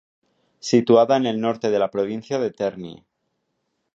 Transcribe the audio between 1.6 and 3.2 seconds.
de la provincia de Terni.